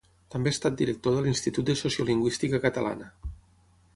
També 0.35 0.51
ha 0.53 0.55
estat 0.55 0.79
director 0.79 1.17
de 1.17 1.21
l'Institut 1.25 1.69
de 1.69 1.77
Sociolingüística 1.83 2.61
Catalana. 2.65 3.13